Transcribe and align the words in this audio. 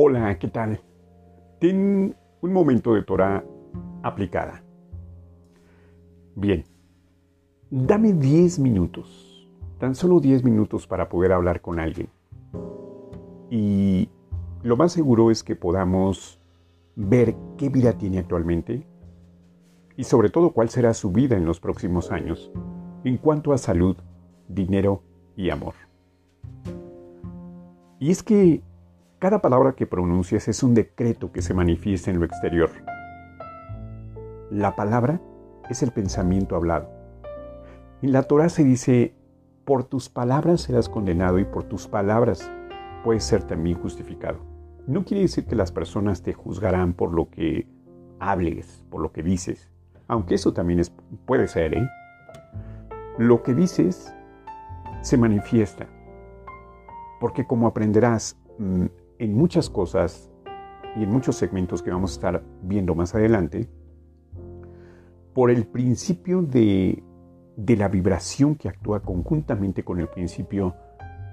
Hola, 0.00 0.38
¿qué 0.38 0.46
tal? 0.46 0.80
Ten 1.58 2.14
un 2.40 2.52
momento 2.52 2.94
de 2.94 3.02
Torah 3.02 3.44
aplicada. 4.04 4.62
Bien, 6.36 6.62
dame 7.68 8.12
10 8.12 8.60
minutos, 8.60 9.50
tan 9.80 9.96
solo 9.96 10.20
10 10.20 10.44
minutos 10.44 10.86
para 10.86 11.08
poder 11.08 11.32
hablar 11.32 11.60
con 11.60 11.80
alguien. 11.80 12.10
Y 13.50 14.08
lo 14.62 14.76
más 14.76 14.92
seguro 14.92 15.32
es 15.32 15.42
que 15.42 15.56
podamos 15.56 16.40
ver 16.94 17.34
qué 17.56 17.68
vida 17.68 17.94
tiene 17.94 18.20
actualmente 18.20 18.86
y 19.96 20.04
sobre 20.04 20.30
todo 20.30 20.52
cuál 20.52 20.68
será 20.68 20.94
su 20.94 21.10
vida 21.10 21.36
en 21.36 21.44
los 21.44 21.58
próximos 21.58 22.12
años 22.12 22.52
en 23.02 23.16
cuanto 23.16 23.52
a 23.52 23.58
salud, 23.58 23.96
dinero 24.46 25.02
y 25.34 25.50
amor. 25.50 25.74
Y 27.98 28.12
es 28.12 28.22
que 28.22 28.62
cada 29.18 29.40
palabra 29.40 29.72
que 29.72 29.86
pronuncias 29.86 30.46
es 30.46 30.62
un 30.62 30.74
decreto 30.74 31.32
que 31.32 31.42
se 31.42 31.52
manifiesta 31.52 32.10
en 32.10 32.20
lo 32.20 32.26
exterior. 32.26 32.70
La 34.50 34.76
palabra 34.76 35.20
es 35.68 35.82
el 35.82 35.90
pensamiento 35.90 36.54
hablado. 36.54 36.88
En 38.00 38.12
la 38.12 38.22
Torah 38.22 38.48
se 38.48 38.62
dice, 38.62 39.14
por 39.64 39.84
tus 39.84 40.08
palabras 40.08 40.62
serás 40.62 40.88
condenado 40.88 41.40
y 41.40 41.44
por 41.44 41.64
tus 41.64 41.88
palabras 41.88 42.48
puedes 43.02 43.24
ser 43.24 43.42
también 43.42 43.80
justificado. 43.80 44.38
No 44.86 45.04
quiere 45.04 45.22
decir 45.22 45.46
que 45.46 45.56
las 45.56 45.72
personas 45.72 46.22
te 46.22 46.32
juzgarán 46.32 46.92
por 46.92 47.12
lo 47.12 47.28
que 47.28 47.66
hables, 48.20 48.84
por 48.88 49.02
lo 49.02 49.12
que 49.12 49.22
dices, 49.22 49.68
aunque 50.06 50.36
eso 50.36 50.52
también 50.52 50.80
puede 51.26 51.48
ser, 51.48 51.74
¿eh? 51.74 51.88
Lo 53.18 53.42
que 53.42 53.52
dices 53.52 54.14
se 55.02 55.18
manifiesta, 55.18 55.88
porque 57.20 57.46
como 57.46 57.66
aprenderás 57.66 58.38
mm, 58.58 58.86
en 59.18 59.34
muchas 59.34 59.68
cosas 59.68 60.30
y 60.96 61.02
en 61.02 61.10
muchos 61.10 61.36
segmentos 61.36 61.82
que 61.82 61.90
vamos 61.90 62.12
a 62.12 62.14
estar 62.14 62.42
viendo 62.62 62.94
más 62.94 63.14
adelante, 63.14 63.68
por 65.34 65.50
el 65.50 65.66
principio 65.66 66.42
de, 66.42 67.02
la 67.56 67.88
vibración 67.88 68.56
que 68.56 68.68
actúa 68.68 69.00
conjuntamente 69.00 69.84
con 69.84 70.00
el 70.00 70.08
principio 70.08 70.74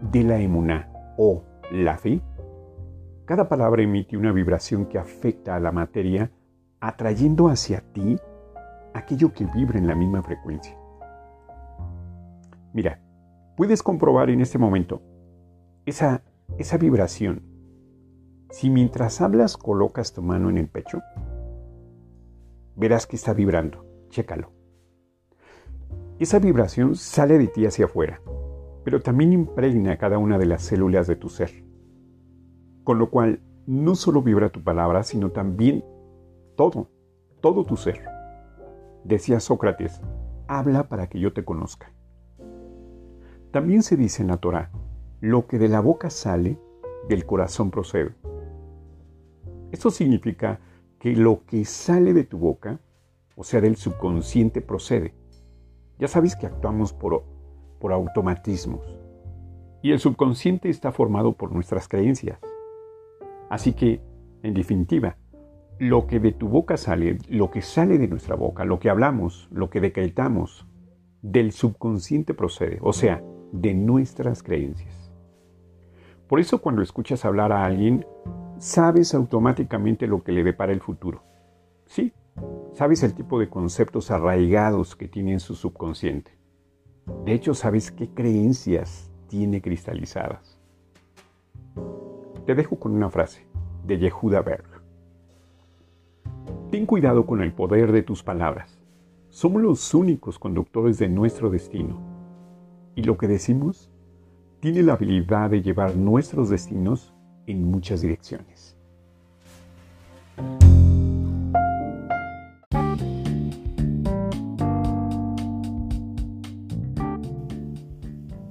de 0.00 0.24
la 0.24 0.40
emuná 0.40 0.90
o 1.16 1.44
la 1.70 1.96
fe, 1.96 2.20
cada 3.24 3.48
palabra 3.48 3.82
emite 3.82 4.16
una 4.16 4.32
vibración 4.32 4.86
que 4.86 4.98
afecta 4.98 5.54
a 5.54 5.60
la 5.60 5.70
materia, 5.70 6.32
atrayendo 6.80 7.48
hacia 7.48 7.80
ti 7.92 8.18
aquello 8.94 9.32
que 9.32 9.46
vibra 9.46 9.78
en 9.78 9.86
la 9.86 9.94
misma 9.94 10.22
frecuencia. 10.22 10.76
Mira, 12.72 13.00
puedes 13.56 13.82
comprobar 13.82 14.30
en 14.30 14.40
este 14.40 14.58
momento 14.58 15.02
esa, 15.86 16.22
esa 16.58 16.76
vibración 16.78 17.51
si 18.52 18.68
mientras 18.68 19.22
hablas 19.22 19.56
colocas 19.56 20.12
tu 20.12 20.20
mano 20.20 20.50
en 20.50 20.58
el 20.58 20.68
pecho, 20.68 21.00
verás 22.76 23.06
que 23.06 23.16
está 23.16 23.32
vibrando. 23.32 23.86
Chécalo. 24.10 24.52
Esa 26.18 26.38
vibración 26.38 26.94
sale 26.94 27.38
de 27.38 27.46
ti 27.46 27.64
hacia 27.64 27.86
afuera, 27.86 28.20
pero 28.84 29.00
también 29.00 29.32
impregna 29.32 29.96
cada 29.96 30.18
una 30.18 30.36
de 30.36 30.44
las 30.44 30.60
células 30.60 31.06
de 31.06 31.16
tu 31.16 31.30
ser. 31.30 31.64
Con 32.84 32.98
lo 32.98 33.08
cual, 33.08 33.40
no 33.66 33.94
solo 33.94 34.20
vibra 34.20 34.50
tu 34.50 34.62
palabra, 34.62 35.02
sino 35.02 35.30
también 35.30 35.82
todo, 36.54 36.90
todo 37.40 37.64
tu 37.64 37.78
ser. 37.78 38.04
Decía 39.02 39.40
Sócrates, 39.40 40.02
habla 40.46 40.90
para 40.90 41.08
que 41.08 41.18
yo 41.18 41.32
te 41.32 41.42
conozca. 41.42 41.90
También 43.50 43.82
se 43.82 43.96
dice 43.96 44.20
en 44.20 44.28
la 44.28 44.36
Torah, 44.36 44.70
lo 45.20 45.46
que 45.46 45.58
de 45.58 45.68
la 45.68 45.80
boca 45.80 46.10
sale, 46.10 46.58
del 47.08 47.24
corazón 47.24 47.70
procede. 47.70 48.14
Esto 49.72 49.90
significa 49.90 50.60
que 51.00 51.16
lo 51.16 51.44
que 51.46 51.64
sale 51.64 52.12
de 52.12 52.24
tu 52.24 52.38
boca, 52.38 52.78
o 53.34 53.42
sea, 53.42 53.60
del 53.60 53.76
subconsciente, 53.76 54.60
procede. 54.60 55.14
Ya 55.98 56.06
sabes 56.06 56.36
que 56.36 56.46
actuamos 56.46 56.92
por, 56.92 57.24
por 57.80 57.92
automatismos. 57.92 58.86
Y 59.82 59.90
el 59.90 59.98
subconsciente 59.98 60.68
está 60.68 60.92
formado 60.92 61.32
por 61.32 61.52
nuestras 61.52 61.88
creencias. 61.88 62.38
Así 63.48 63.72
que, 63.72 64.00
en 64.42 64.54
definitiva, 64.54 65.16
lo 65.78 66.06
que 66.06 66.20
de 66.20 66.32
tu 66.32 66.48
boca 66.48 66.76
sale, 66.76 67.18
lo 67.28 67.50
que 67.50 67.62
sale 67.62 67.98
de 67.98 68.08
nuestra 68.08 68.36
boca, 68.36 68.64
lo 68.64 68.78
que 68.78 68.90
hablamos, 68.90 69.48
lo 69.50 69.70
que 69.70 69.80
decretamos, 69.80 70.66
del 71.22 71.52
subconsciente 71.52 72.34
procede, 72.34 72.78
o 72.82 72.92
sea, 72.92 73.22
de 73.52 73.74
nuestras 73.74 74.42
creencias. 74.42 75.10
Por 76.28 76.40
eso 76.40 76.60
cuando 76.60 76.82
escuchas 76.82 77.24
hablar 77.24 77.52
a 77.52 77.64
alguien, 77.64 78.06
sabes 78.62 79.12
automáticamente 79.12 80.06
lo 80.06 80.22
que 80.22 80.30
le 80.30 80.44
depara 80.44 80.72
el 80.72 80.80
futuro. 80.80 81.24
Sí, 81.84 82.12
sabes 82.74 83.02
el 83.02 83.12
tipo 83.12 83.40
de 83.40 83.48
conceptos 83.48 84.12
arraigados 84.12 84.94
que 84.94 85.08
tiene 85.08 85.32
en 85.32 85.40
su 85.40 85.56
subconsciente. 85.56 86.38
De 87.24 87.32
hecho, 87.32 87.54
sabes 87.54 87.90
qué 87.90 88.08
creencias 88.10 89.10
tiene 89.26 89.60
cristalizadas. 89.60 90.60
Te 92.46 92.54
dejo 92.54 92.78
con 92.78 92.92
una 92.92 93.10
frase 93.10 93.48
de 93.84 93.98
Yehuda 93.98 94.42
Berg. 94.42 94.80
Ten 96.70 96.86
cuidado 96.86 97.26
con 97.26 97.42
el 97.42 97.52
poder 97.52 97.90
de 97.90 98.04
tus 98.04 98.22
palabras. 98.22 98.78
Somos 99.28 99.60
los 99.60 99.92
únicos 99.92 100.38
conductores 100.38 101.00
de 101.00 101.08
nuestro 101.08 101.50
destino. 101.50 102.00
Y 102.94 103.02
lo 103.02 103.18
que 103.18 103.26
decimos 103.26 103.90
tiene 104.60 104.84
la 104.84 104.92
habilidad 104.92 105.50
de 105.50 105.62
llevar 105.62 105.96
nuestros 105.96 106.48
destinos 106.48 107.12
en 107.46 107.64
muchas 107.64 108.02
direcciones. 108.02 108.76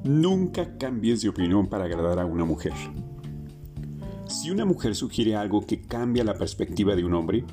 Nunca 0.03 0.78
cambies 0.78 1.22
de 1.22 1.30
opinión 1.30 1.68
para 1.68 1.85
agradar 1.85 2.19
a 2.19 2.25
una 2.25 2.44
mujer. 2.44 2.74
Si 4.28 4.50
una 4.50 4.66
mujer 4.66 4.96
sugiere 4.96 5.35
algo 5.35 5.66
que 5.66 5.81
cambia 5.81 6.24
la 6.24 6.34
perspectiva 6.34 6.96
de 6.96 7.03
un 7.03 7.13
hombre, 7.13 7.46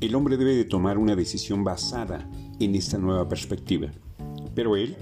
el 0.00 0.14
hombre 0.14 0.36
debe 0.36 0.54
de 0.54 0.64
tomar 0.64 0.98
una 0.98 1.16
decisión 1.16 1.64
basada 1.64 2.28
en 2.60 2.74
esta 2.74 2.98
nueva 2.98 3.28
perspectiva. 3.28 3.90
Pero 4.54 4.76
él 4.76 4.96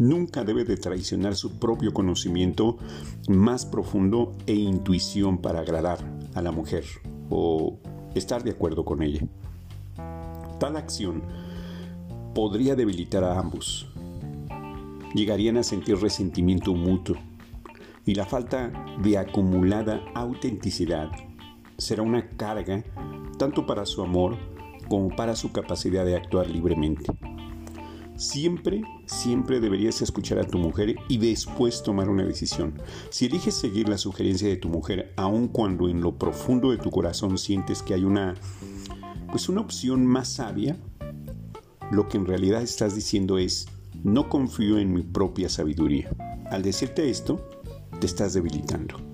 nunca 0.00 0.44
debe 0.44 0.64
de 0.64 0.78
traicionar 0.78 1.36
su 1.36 1.58
propio 1.58 1.92
conocimiento 1.92 2.78
más 3.28 3.66
profundo 3.66 4.32
e 4.46 4.54
intuición 4.54 5.38
para 5.38 5.60
agradar 5.60 5.98
a 6.34 6.40
la 6.40 6.50
mujer 6.50 6.84
o 7.28 7.78
estar 8.14 8.42
de 8.42 8.52
acuerdo 8.52 8.84
con 8.84 9.02
ella. 9.02 9.20
Tal 10.58 10.76
acción 10.76 11.22
podría 12.34 12.74
debilitar 12.74 13.22
a 13.24 13.38
ambos. 13.38 13.88
Llegarían 15.14 15.58
a 15.58 15.62
sentir 15.62 15.98
resentimiento 15.98 16.74
mutuo 16.74 17.16
y 18.06 18.14
la 18.14 18.24
falta 18.24 18.72
de 19.02 19.18
acumulada 19.18 20.00
autenticidad 20.14 21.10
será 21.76 22.02
una 22.02 22.26
carga 22.36 22.84
tanto 23.38 23.66
para 23.66 23.84
su 23.84 24.02
amor 24.02 24.38
como 24.88 25.14
para 25.14 25.36
su 25.36 25.52
capacidad 25.52 26.06
de 26.06 26.16
actuar 26.16 26.48
libremente. 26.48 27.04
Siempre, 28.20 28.82
siempre 29.06 29.60
deberías 29.60 30.02
escuchar 30.02 30.38
a 30.40 30.46
tu 30.46 30.58
mujer 30.58 30.96
y 31.08 31.16
después 31.16 31.82
tomar 31.82 32.10
una 32.10 32.22
decisión. 32.22 32.74
Si 33.08 33.24
eliges 33.24 33.54
seguir 33.54 33.88
la 33.88 33.96
sugerencia 33.96 34.46
de 34.46 34.58
tu 34.58 34.68
mujer, 34.68 35.14
aun 35.16 35.48
cuando 35.48 35.88
en 35.88 36.02
lo 36.02 36.18
profundo 36.18 36.70
de 36.70 36.76
tu 36.76 36.90
corazón 36.90 37.38
sientes 37.38 37.82
que 37.82 37.94
hay 37.94 38.04
una, 38.04 38.34
pues 39.30 39.48
una 39.48 39.62
opción 39.62 40.04
más 40.04 40.28
sabia, 40.28 40.76
lo 41.90 42.10
que 42.10 42.18
en 42.18 42.26
realidad 42.26 42.60
estás 42.60 42.94
diciendo 42.94 43.38
es, 43.38 43.68
no 44.04 44.28
confío 44.28 44.78
en 44.78 44.92
mi 44.92 45.02
propia 45.02 45.48
sabiduría. 45.48 46.10
Al 46.50 46.60
decirte 46.60 47.08
esto, 47.08 47.48
te 48.00 48.06
estás 48.06 48.34
debilitando. 48.34 49.09